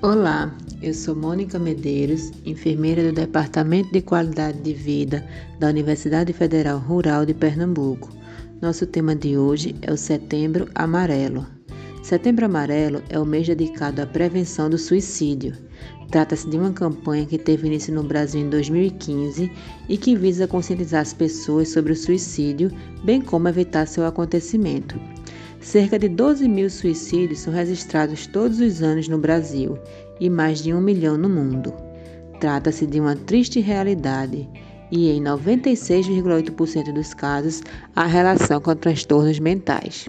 Olá, 0.00 0.56
eu 0.80 0.94
sou 0.94 1.16
Mônica 1.16 1.58
Medeiros, 1.58 2.30
enfermeira 2.46 3.02
do 3.02 3.12
Departamento 3.12 3.92
de 3.92 4.00
Qualidade 4.00 4.60
de 4.60 4.72
Vida 4.72 5.26
da 5.58 5.66
Universidade 5.66 6.32
Federal 6.32 6.78
Rural 6.78 7.26
de 7.26 7.34
Pernambuco. 7.34 8.08
Nosso 8.62 8.86
tema 8.86 9.16
de 9.16 9.36
hoje 9.36 9.74
é 9.82 9.92
o 9.92 9.96
Setembro 9.96 10.68
Amarelo. 10.72 11.44
Setembro 12.00 12.44
Amarelo 12.44 13.02
é 13.08 13.18
o 13.18 13.26
mês 13.26 13.48
dedicado 13.48 14.00
à 14.00 14.06
prevenção 14.06 14.70
do 14.70 14.78
suicídio. 14.78 15.56
Trata-se 16.12 16.48
de 16.48 16.56
uma 16.56 16.72
campanha 16.72 17.26
que 17.26 17.36
teve 17.36 17.66
início 17.66 17.92
no 17.92 18.04
Brasil 18.04 18.40
em 18.40 18.48
2015 18.48 19.50
e 19.88 19.98
que 19.98 20.14
visa 20.14 20.46
conscientizar 20.46 21.00
as 21.00 21.12
pessoas 21.12 21.70
sobre 21.70 21.92
o 21.92 21.96
suicídio, 21.96 22.70
bem 23.02 23.20
como 23.20 23.48
evitar 23.48 23.84
seu 23.88 24.06
acontecimento. 24.06 24.96
Cerca 25.60 25.98
de 25.98 26.08
12 26.08 26.48
mil 26.48 26.70
suicídios 26.70 27.40
são 27.40 27.52
registrados 27.52 28.26
todos 28.26 28.60
os 28.60 28.82
anos 28.82 29.08
no 29.08 29.18
Brasil 29.18 29.76
e 30.20 30.30
mais 30.30 30.62
de 30.62 30.72
um 30.72 30.80
milhão 30.80 31.18
no 31.18 31.28
mundo. 31.28 31.74
Trata-se 32.40 32.86
de 32.86 33.00
uma 33.00 33.16
triste 33.16 33.58
realidade 33.60 34.48
e, 34.90 35.10
em 35.10 35.22
96,8% 35.22 36.92
dos 36.92 37.12
casos, 37.12 37.62
há 37.94 38.06
relação 38.06 38.60
com 38.60 38.74
transtornos 38.76 39.40
mentais. 39.40 40.08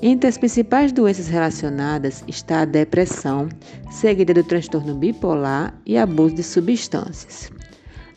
Entre 0.00 0.28
as 0.28 0.38
principais 0.38 0.92
doenças 0.92 1.28
relacionadas 1.28 2.24
está 2.26 2.60
a 2.60 2.64
depressão, 2.64 3.48
seguida 3.90 4.32
do 4.32 4.44
transtorno 4.44 4.94
bipolar 4.94 5.74
e 5.84 5.98
abuso 5.98 6.36
de 6.36 6.42
substâncias. 6.42 7.50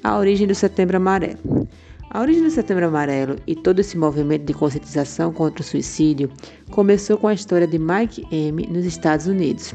A 0.03 0.17
origem 0.17 0.47
do 0.47 0.55
Setembro 0.55 0.97
Amarelo. 0.97 1.67
A 2.13 2.21
origem 2.21 2.43
do 2.43 2.51
Setembro 2.51 2.85
Amarelo 2.85 3.37
e 3.47 3.55
todo 3.55 3.79
esse 3.79 3.97
movimento 3.97 4.45
de 4.45 4.53
conscientização 4.53 5.33
contra 5.33 5.63
o 5.63 5.65
suicídio 5.65 6.29
começou 6.69 7.17
com 7.17 7.27
a 7.27 7.33
história 7.33 7.65
de 7.65 7.79
Mike 7.79 8.27
M 8.31 8.67
nos 8.67 8.85
Estados 8.85 9.25
Unidos. 9.25 9.73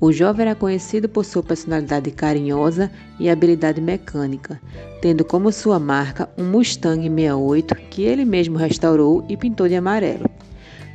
O 0.00 0.10
jovem 0.10 0.46
era 0.46 0.56
conhecido 0.56 1.08
por 1.08 1.24
sua 1.24 1.40
personalidade 1.40 2.10
carinhosa 2.10 2.90
e 3.20 3.30
habilidade 3.30 3.80
mecânica, 3.80 4.60
tendo 5.00 5.24
como 5.24 5.52
sua 5.52 5.78
marca 5.78 6.28
um 6.36 6.42
Mustang 6.42 7.02
68 7.02 7.72
que 7.88 8.02
ele 8.02 8.24
mesmo 8.24 8.58
restaurou 8.58 9.24
e 9.28 9.36
pintou 9.36 9.68
de 9.68 9.76
amarelo. 9.76 10.28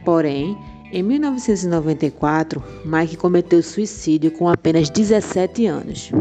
Porém, 0.03 0.57
em 0.91 1.01
1994, 1.01 2.61
Mike 2.83 3.15
cometeu 3.15 3.63
suicídio 3.63 4.29
com 4.31 4.49
apenas 4.49 4.89
17 4.89 5.65
anos. 5.67 6.11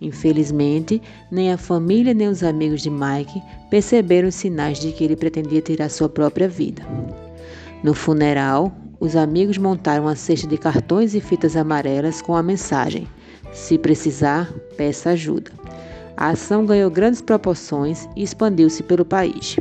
Infelizmente, 0.00 1.00
nem 1.30 1.52
a 1.52 1.58
família 1.58 2.12
nem 2.12 2.28
os 2.28 2.42
amigos 2.42 2.82
de 2.82 2.90
Mike 2.90 3.42
perceberam 3.70 4.28
os 4.28 4.34
sinais 4.34 4.78
de 4.78 4.92
que 4.92 5.02
ele 5.02 5.16
pretendia 5.16 5.62
tirar 5.62 5.88
sua 5.88 6.08
própria 6.08 6.48
vida. 6.48 6.82
No 7.82 7.94
funeral, 7.94 8.76
os 9.00 9.16
amigos 9.16 9.58
montaram 9.58 10.04
uma 10.04 10.16
cesta 10.16 10.46
de 10.46 10.58
cartões 10.58 11.14
e 11.14 11.20
fitas 11.20 11.56
amarelas 11.56 12.20
com 12.20 12.34
a 12.34 12.42
mensagem: 12.42 13.06
Se 13.52 13.78
precisar, 13.78 14.52
peça 14.76 15.10
ajuda. 15.10 15.50
A 16.16 16.28
ação 16.28 16.64
ganhou 16.64 16.90
grandes 16.90 17.20
proporções 17.20 18.08
e 18.16 18.22
expandiu-se 18.22 18.82
pelo 18.82 19.04
país. 19.04 19.56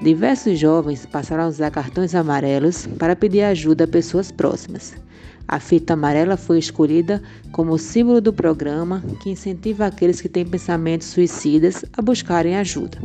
Diversos 0.00 0.56
jovens 0.56 1.04
passaram 1.06 1.44
a 1.44 1.48
usar 1.48 1.72
cartões 1.72 2.14
amarelos 2.14 2.86
para 2.98 3.16
pedir 3.16 3.42
ajuda 3.42 3.82
a 3.84 3.88
pessoas 3.88 4.30
próximas. 4.30 4.94
A 5.48 5.58
fita 5.58 5.94
amarela 5.94 6.36
foi 6.36 6.58
escolhida 6.58 7.22
como 7.52 7.78
símbolo 7.78 8.20
do 8.20 8.34
programa 8.34 9.02
que 9.22 9.30
incentiva 9.30 9.86
aqueles 9.86 10.20
que 10.20 10.28
têm 10.28 10.44
pensamentos 10.44 11.06
suicidas 11.06 11.86
a 11.96 12.02
buscarem 12.02 12.54
ajuda. 12.54 12.98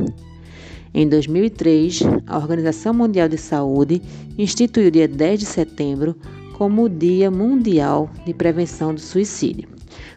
Em 0.92 1.08
2003, 1.08 2.02
a 2.26 2.36
Organização 2.36 2.92
Mundial 2.92 3.30
de 3.30 3.38
Saúde 3.38 4.02
instituiu 4.36 4.88
o 4.88 4.90
dia 4.90 5.08
10 5.08 5.40
de 5.40 5.46
setembro 5.46 6.14
como 6.52 6.84
o 6.84 6.88
Dia 6.88 7.30
Mundial 7.30 8.10
de 8.26 8.34
Prevenção 8.34 8.94
do 8.94 9.00
Suicídio. 9.00 9.66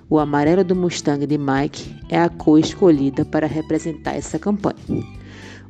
O 0.09 0.19
amarelo 0.19 0.65
do 0.65 0.75
Mustang 0.75 1.25
de 1.25 1.37
Mike 1.37 1.95
é 2.09 2.19
a 2.19 2.27
cor 2.27 2.59
escolhida 2.59 3.23
para 3.23 3.47
representar 3.47 4.15
essa 4.15 4.37
campanha. 4.37 4.75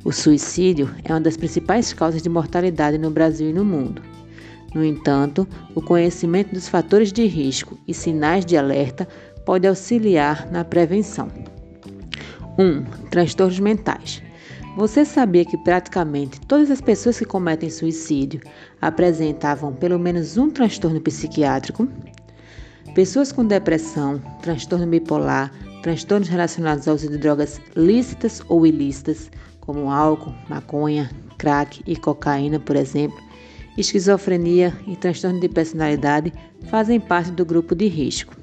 O 0.04 0.12
suicídio 0.12 0.90
é 1.04 1.12
uma 1.12 1.20
das 1.20 1.36
principais 1.36 1.92
causas 1.92 2.20
de 2.20 2.28
mortalidade 2.28 2.98
no 2.98 3.10
Brasil 3.10 3.50
e 3.50 3.52
no 3.52 3.64
mundo. 3.64 4.02
No 4.74 4.84
entanto, 4.84 5.48
o 5.74 5.80
conhecimento 5.80 6.52
dos 6.54 6.68
fatores 6.68 7.12
de 7.12 7.26
risco 7.26 7.78
e 7.86 7.94
sinais 7.94 8.44
de 8.44 8.56
alerta 8.56 9.08
pode 9.44 9.66
auxiliar 9.66 10.50
na 10.50 10.64
prevenção. 10.64 11.28
1. 12.58 12.62
Um, 12.62 12.84
transtornos 13.10 13.58
mentais. 13.60 14.22
Você 14.76 15.04
sabia 15.04 15.44
que 15.44 15.56
praticamente 15.56 16.40
todas 16.42 16.70
as 16.70 16.80
pessoas 16.80 17.18
que 17.18 17.24
cometem 17.24 17.70
suicídio 17.70 18.40
apresentavam 18.80 19.72
pelo 19.72 19.98
menos 19.98 20.36
um 20.36 20.50
transtorno 20.50 21.00
psiquiátrico? 21.00 21.88
Pessoas 22.94 23.32
com 23.32 23.44
depressão, 23.44 24.20
transtorno 24.42 24.86
bipolar, 24.86 25.52
transtornos 25.82 26.28
relacionados 26.28 26.86
ao 26.86 26.94
uso 26.94 27.08
de 27.08 27.18
drogas 27.18 27.60
lícitas 27.74 28.42
ou 28.48 28.66
ilícitas, 28.66 29.30
como 29.60 29.90
álcool, 29.90 30.34
maconha, 30.48 31.10
crack 31.38 31.82
e 31.86 31.96
cocaína, 31.96 32.60
por 32.60 32.76
exemplo, 32.76 33.18
esquizofrenia 33.80 34.76
e 34.86 34.96
transtorno 34.96 35.38
de 35.38 35.48
personalidade 35.48 36.32
fazem 36.68 36.98
parte 36.98 37.30
do 37.30 37.46
grupo 37.46 37.74
de 37.74 37.86
risco. 37.86 38.36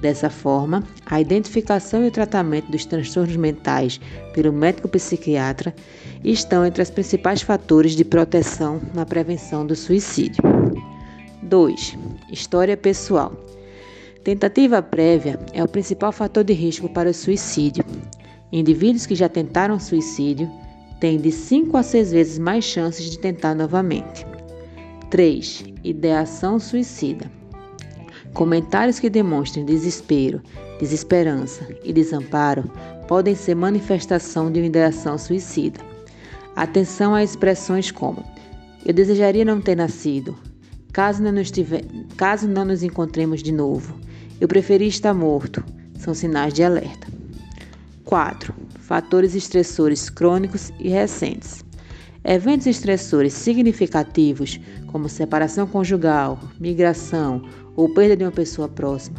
Dessa 0.00 0.30
forma, 0.30 0.84
a 1.06 1.20
identificação 1.20 2.04
e 2.04 2.08
o 2.08 2.10
tratamento 2.10 2.70
dos 2.70 2.84
transtornos 2.84 3.34
mentais 3.34 3.98
pelo 4.32 4.52
médico 4.52 4.88
psiquiatra 4.88 5.74
estão 6.22 6.64
entre 6.64 6.82
os 6.82 6.90
principais 6.90 7.42
fatores 7.42 7.96
de 7.96 8.04
proteção 8.04 8.80
na 8.94 9.04
prevenção 9.04 9.66
do 9.66 9.74
suicídio. 9.74 10.42
2. 11.42 11.98
História 12.30 12.76
pessoal. 12.76 13.32
Tentativa 14.22 14.82
prévia 14.82 15.40
é 15.52 15.64
o 15.64 15.68
principal 15.68 16.12
fator 16.12 16.44
de 16.44 16.52
risco 16.52 16.88
para 16.88 17.10
o 17.10 17.14
suicídio. 17.14 17.84
Indivíduos 18.52 19.06
que 19.06 19.14
já 19.14 19.28
tentaram 19.28 19.80
suicídio 19.80 20.48
têm 21.00 21.18
de 21.18 21.32
5 21.32 21.76
a 21.76 21.82
6 21.82 22.12
vezes 22.12 22.38
mais 22.38 22.64
chances 22.64 23.10
de 23.10 23.18
tentar 23.18 23.54
novamente. 23.54 24.27
3. 25.10 25.64
Ideação 25.84 26.58
suicida. 26.58 27.30
Comentários 28.34 28.98
que 28.98 29.08
demonstrem 29.08 29.64
desespero, 29.64 30.42
desesperança 30.78 31.66
e 31.82 31.94
desamparo 31.94 32.70
podem 33.06 33.34
ser 33.34 33.54
manifestação 33.54 34.52
de 34.52 34.60
uma 34.60 34.66
ideação 34.66 35.16
suicida. 35.16 35.80
Atenção 36.54 37.14
a 37.14 37.24
expressões 37.24 37.90
como: 37.90 38.22
Eu 38.84 38.92
desejaria 38.92 39.46
não 39.46 39.62
ter 39.62 39.76
nascido. 39.76 40.36
Caso 40.92 41.22
não, 41.22 41.32
nos 41.32 41.50
tiver, 41.50 41.84
caso 42.16 42.46
não 42.46 42.66
nos 42.66 42.82
encontremos 42.82 43.42
de 43.42 43.52
novo. 43.52 43.98
Eu 44.38 44.46
preferi 44.46 44.88
estar 44.88 45.14
morto. 45.14 45.64
São 45.96 46.12
sinais 46.12 46.52
de 46.52 46.62
alerta. 46.62 47.06
4. 48.04 48.54
Fatores 48.80 49.34
estressores 49.34 50.10
crônicos 50.10 50.70
e 50.78 50.90
recentes. 50.90 51.64
Eventos 52.30 52.66
estressores 52.66 53.32
significativos, 53.32 54.60
como 54.88 55.08
separação 55.08 55.66
conjugal, 55.66 56.38
migração 56.60 57.40
ou 57.74 57.88
perda 57.94 58.14
de 58.14 58.22
uma 58.22 58.30
pessoa 58.30 58.68
próxima, 58.68 59.18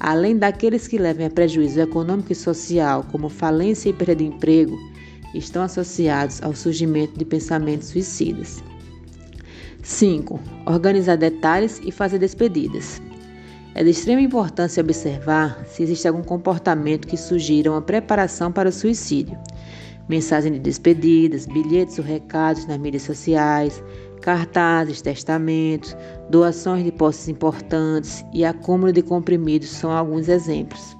além 0.00 0.38
daqueles 0.38 0.88
que 0.88 0.96
levem 0.96 1.26
a 1.26 1.30
prejuízo 1.30 1.78
econômico 1.78 2.32
e 2.32 2.34
social, 2.34 3.04
como 3.12 3.28
falência 3.28 3.90
e 3.90 3.92
perda 3.92 4.16
de 4.16 4.24
emprego, 4.24 4.74
estão 5.34 5.62
associados 5.62 6.42
ao 6.42 6.54
surgimento 6.54 7.18
de 7.18 7.26
pensamentos 7.26 7.88
suicidas. 7.88 8.64
5. 9.82 10.40
Organizar 10.64 11.16
detalhes 11.16 11.78
e 11.84 11.92
fazer 11.92 12.18
despedidas. 12.18 13.02
É 13.74 13.84
de 13.84 13.90
extrema 13.90 14.22
importância 14.22 14.82
observar 14.82 15.62
se 15.68 15.82
existe 15.82 16.08
algum 16.08 16.22
comportamento 16.22 17.06
que 17.06 17.18
sugira 17.18 17.70
uma 17.70 17.82
preparação 17.82 18.50
para 18.50 18.70
o 18.70 18.72
suicídio 18.72 19.38
mensagem 20.08 20.52
de 20.52 20.58
despedidas, 20.58 21.46
bilhetes 21.46 21.98
ou 21.98 22.04
recados 22.04 22.66
nas 22.66 22.78
mídias 22.78 23.02
sociais, 23.02 23.82
cartazes, 24.20 25.02
testamentos, 25.02 25.96
doações 26.30 26.84
de 26.84 26.92
posses 26.92 27.28
importantes 27.28 28.24
e 28.32 28.44
acúmulo 28.44 28.92
de 28.92 29.02
comprimidos 29.02 29.68
são 29.68 29.90
alguns 29.90 30.28
exemplos. 30.28 30.96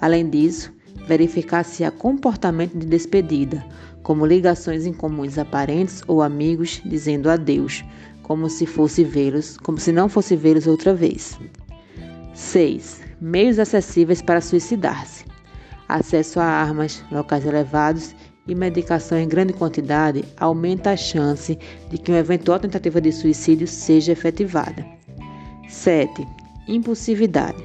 Além 0.00 0.28
disso, 0.28 0.72
verificar 1.06 1.64
se 1.64 1.84
há 1.84 1.90
comportamento 1.90 2.76
de 2.76 2.86
despedida, 2.86 3.64
como 4.02 4.26
ligações 4.26 4.86
incomuns 4.86 5.38
a 5.38 5.44
parentes 5.44 6.02
ou 6.06 6.22
amigos 6.22 6.80
dizendo 6.84 7.30
adeus, 7.30 7.84
como 8.22 8.48
se 8.48 8.66
fosse 8.66 9.04
vê-los, 9.04 9.56
como 9.58 9.78
se 9.78 9.92
não 9.92 10.08
fosse 10.08 10.36
vê-los 10.36 10.66
outra 10.66 10.94
vez. 10.94 11.38
6. 12.34 13.02
Meios 13.20 13.58
acessíveis 13.58 14.20
para 14.20 14.40
suicidar-se. 14.40 15.24
Acesso 15.88 16.40
a 16.40 16.44
armas, 16.44 17.04
locais 17.12 17.46
elevados 17.46 18.14
e 18.46 18.54
medicação 18.54 19.18
em 19.18 19.28
grande 19.28 19.52
quantidade 19.52 20.24
aumenta 20.36 20.90
a 20.90 20.96
chance 20.96 21.58
de 21.90 21.98
que 21.98 22.10
uma 22.10 22.18
eventual 22.18 22.58
tentativa 22.58 23.00
de 23.00 23.10
suicídio 23.12 23.66
seja 23.66 24.12
efetivada. 24.12 24.84
7. 25.68 26.26
Impulsividade. 26.68 27.62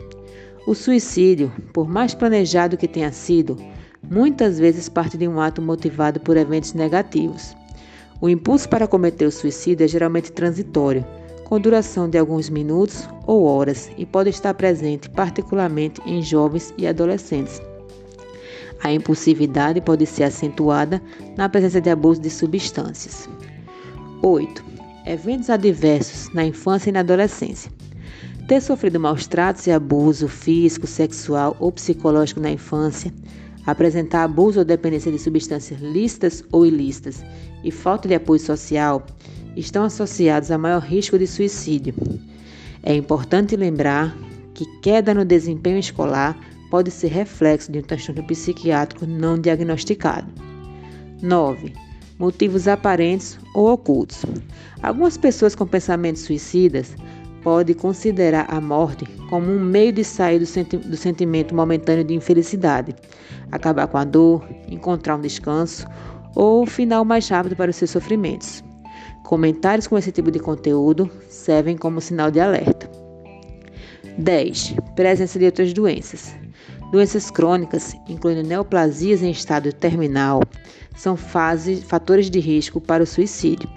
O 0.65 0.73
suicídio, 0.75 1.51
por 1.73 1.87
mais 1.87 2.13
planejado 2.13 2.77
que 2.77 2.87
tenha 2.87 3.11
sido, 3.11 3.57
muitas 4.03 4.59
vezes 4.59 4.89
parte 4.89 5.17
de 5.17 5.27
um 5.27 5.39
ato 5.39 5.61
motivado 5.61 6.19
por 6.19 6.37
eventos 6.37 6.73
negativos. 6.73 7.55
O 8.21 8.29
impulso 8.29 8.67
para 8.67 8.87
cometer 8.87 9.25
o 9.25 9.31
suicídio 9.31 9.85
é 9.85 9.87
geralmente 9.87 10.31
transitório, 10.31 11.05
com 11.45 11.59
duração 11.59 12.09
de 12.09 12.17
alguns 12.17 12.49
minutos 12.49 13.07
ou 13.25 13.43
horas 13.43 13.89
e 13.97 14.05
pode 14.05 14.29
estar 14.29 14.53
presente 14.53 15.09
particularmente 15.09 16.01
em 16.05 16.21
jovens 16.21 16.73
e 16.77 16.85
adolescentes. 16.85 17.61
A 18.81 18.91
impulsividade 18.91 19.81
pode 19.81 20.05
ser 20.05 20.23
acentuada 20.23 21.01
na 21.37 21.49
presença 21.49 21.81
de 21.81 21.89
abuso 21.89 22.21
de 22.21 22.29
substâncias. 22.29 23.29
8. 24.21 24.63
Eventos 25.05 25.49
adversos 25.49 26.33
na 26.33 26.45
infância 26.45 26.89
e 26.89 26.93
na 26.93 27.01
adolescência. 27.01 27.71
Ter 28.47 28.61
sofrido 28.61 28.99
maus 28.99 29.27
tratos 29.27 29.67
e 29.67 29.71
abuso 29.71 30.27
físico, 30.27 30.87
sexual 30.87 31.55
ou 31.59 31.71
psicológico 31.71 32.39
na 32.39 32.51
infância, 32.51 33.13
apresentar 33.65 34.23
abuso 34.23 34.59
ou 34.59 34.65
dependência 34.65 35.11
de 35.11 35.19
substâncias 35.19 35.79
lícitas 35.79 36.43
ou 36.51 36.65
ilícitas 36.65 37.23
e 37.63 37.71
falta 37.71 38.07
de 38.07 38.15
apoio 38.15 38.39
social 38.39 39.05
estão 39.55 39.83
associados 39.83 40.51
a 40.51 40.57
maior 40.57 40.81
risco 40.81 41.19
de 41.19 41.27
suicídio. 41.27 41.93
É 42.81 42.95
importante 42.95 43.55
lembrar 43.55 44.17
que 44.53 44.65
queda 44.81 45.13
no 45.13 45.25
desempenho 45.25 45.77
escolar 45.77 46.37
pode 46.69 46.91
ser 46.91 47.07
reflexo 47.07 47.71
de 47.71 47.79
um 47.79 47.81
transtorno 47.81 48.23
psiquiátrico 48.23 49.05
não 49.05 49.39
diagnosticado. 49.39 50.27
9. 51.21 51.73
Motivos 52.17 52.67
aparentes 52.67 53.39
ou 53.53 53.73
ocultos. 53.73 54.25
Algumas 54.81 55.17
pessoas 55.17 55.55
com 55.55 55.65
pensamentos 55.65 56.23
suicidas 56.23 56.95
podem 57.41 57.75
considerar 57.75 58.45
a 58.49 58.59
morte 58.59 59.05
como 59.29 59.51
um 59.51 59.59
meio 59.59 59.91
de 59.91 60.03
sair 60.03 60.39
do, 60.39 60.45
senti 60.45 60.77
do 60.77 60.97
sentimento 60.97 61.55
momentâneo 61.55 62.03
de 62.03 62.13
infelicidade, 62.13 62.95
acabar 63.51 63.87
com 63.87 63.97
a 63.97 64.03
dor, 64.03 64.47
encontrar 64.67 65.15
um 65.15 65.21
descanso 65.21 65.87
ou 66.35 66.63
o 66.63 66.65
final 66.65 67.03
mais 67.05 67.27
rápido 67.29 67.55
para 67.55 67.71
os 67.71 67.75
seus 67.75 67.91
sofrimentos. 67.91 68.63
Comentários 69.23 69.87
com 69.87 69.97
esse 69.97 70.11
tipo 70.11 70.31
de 70.31 70.39
conteúdo 70.39 71.09
servem 71.29 71.77
como 71.77 72.01
sinal 72.01 72.31
de 72.31 72.39
alerta. 72.39 72.89
10. 74.17 74.75
Presença 74.95 75.39
de 75.39 75.45
outras 75.45 75.71
doenças. 75.71 76.35
Doenças 76.91 77.29
crônicas, 77.29 77.95
incluindo 78.07 78.41
neoplasias 78.41 79.21
em 79.21 79.29
estado 79.29 79.71
terminal, 79.71 80.41
são 80.95 81.15
fatores 81.15 82.31
de 82.31 82.39
risco 82.39 82.81
para 82.81 83.03
o 83.03 83.05
suicídio. 83.05 83.69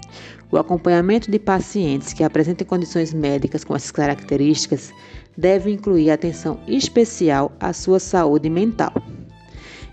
O 0.51 0.57
acompanhamento 0.57 1.29
de 1.29 1.37
pacientes 1.37 2.11
que 2.11 2.23
apresentem 2.23 2.65
condições 2.65 3.13
médicas 3.13 3.63
com 3.63 3.75
essas 3.75 3.91
características 3.91 4.91
deve 5.37 5.71
incluir 5.71 6.09
atenção 6.09 6.59
especial 6.67 7.51
à 7.59 7.71
sua 7.71 7.99
saúde 7.99 8.49
mental. 8.49 8.93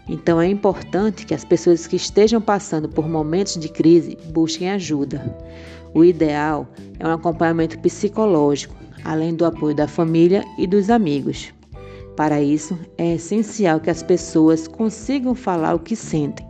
Então 0.08 0.40
é 0.40 0.48
importante 0.48 1.26
que 1.26 1.34
as 1.34 1.44
pessoas 1.44 1.86
que 1.86 1.96
estejam 1.96 2.40
passando 2.40 2.88
por 2.88 3.06
momentos 3.06 3.58
de 3.58 3.68
crise 3.68 4.16
busquem 4.32 4.70
ajuda. 4.70 5.36
O 5.92 6.02
ideal 6.02 6.66
é 6.98 7.06
um 7.06 7.12
acompanhamento 7.12 7.78
psicológico, 7.80 8.74
além 9.04 9.34
do 9.34 9.44
apoio 9.44 9.74
da 9.74 9.86
família 9.86 10.42
e 10.58 10.66
dos 10.66 10.88
amigos. 10.88 11.52
Para 12.20 12.42
isso, 12.42 12.78
é 12.98 13.14
essencial 13.14 13.80
que 13.80 13.88
as 13.88 14.02
pessoas 14.02 14.68
consigam 14.68 15.34
falar 15.34 15.72
o 15.72 15.78
que 15.78 15.96
sentem, 15.96 16.46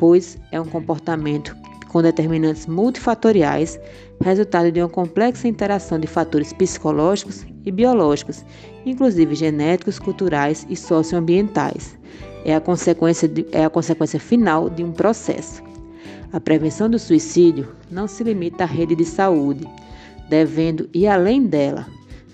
pois 0.00 0.36
é 0.50 0.60
um 0.60 0.64
comportamento 0.64 1.56
com 1.86 2.02
determinantes 2.02 2.66
multifatoriais, 2.66 3.78
resultado 4.20 4.72
de 4.72 4.80
uma 4.82 4.88
complexa 4.88 5.46
interação 5.46 6.00
de 6.00 6.08
fatores 6.08 6.52
psicológicos 6.52 7.46
e 7.64 7.70
biológicos, 7.70 8.44
inclusive 8.84 9.36
genéticos, 9.36 10.00
culturais 10.00 10.66
e 10.68 10.74
socioambientais. 10.74 11.96
É 12.44 12.56
a 12.56 12.60
consequência, 12.60 13.28
de, 13.28 13.46
é 13.52 13.64
a 13.64 13.70
consequência 13.70 14.18
final 14.18 14.68
de 14.68 14.82
um 14.82 14.90
processo. 14.90 15.62
A 16.32 16.40
prevenção 16.40 16.90
do 16.90 16.98
suicídio 16.98 17.68
não 17.88 18.08
se 18.08 18.24
limita 18.24 18.64
à 18.64 18.66
rede 18.66 18.96
de 18.96 19.04
saúde, 19.04 19.68
devendo 20.28 20.90
ir 20.92 21.06
além 21.06 21.46
dela, 21.46 21.86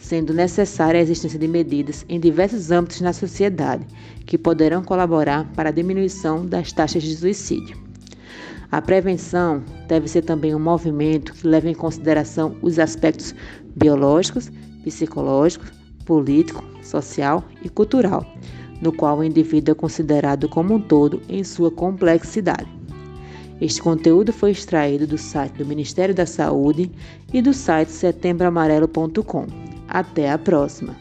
sendo 0.03 0.35
necessária 0.35 0.99
a 0.99 1.03
existência 1.03 1.39
de 1.39 1.47
medidas 1.47 2.05
em 2.09 2.19
diversos 2.19 2.73
âmbitos 2.73 3.01
na 3.01 3.13
sociedade 3.13 3.87
que 4.27 4.37
poderão 4.37 4.83
colaborar 4.83 5.51
para 5.55 5.69
a 5.69 5.73
diminuição 5.73 6.45
das 6.45 6.73
taxas 6.73 7.05
de 7.05 7.15
suicídio. 7.15 7.79
A 8.71 8.83
prevenção 8.83 9.63
deve 9.87 10.09
ser 10.09 10.23
também 10.23 10.55
um 10.55 10.59
movimento 10.59 11.33
que 11.33 11.47
leve 11.47 11.71
em 11.71 11.75
consideração 11.75 12.57
os 12.61 12.81
aspectos 12.81 13.33
biológicos, 13.77 14.51
psicológicos, 14.83 15.71
político, 16.05 16.65
social 16.83 17.45
e 17.63 17.69
cultural, 17.69 18.27
no 18.81 18.93
qual 18.93 19.19
o 19.19 19.25
indivíduo 19.25 19.73
é 19.73 19.75
considerado 19.77 20.49
como 20.49 20.75
um 20.75 20.81
todo 20.81 21.23
em 21.29 21.45
sua 21.45 21.71
complexidade. 21.71 22.69
Este 23.61 23.81
conteúdo 23.81 24.33
foi 24.33 24.51
extraído 24.51 25.07
do 25.07 25.17
site 25.17 25.59
do 25.59 25.67
Ministério 25.67 26.13
da 26.13 26.27
Saúde 26.27 26.91
e 27.33 27.41
do 27.41 27.55
site 27.55 27.93
setembroamarelo.com. 27.93 29.72
Até 29.93 30.31
a 30.31 30.39
próxima! 30.39 30.97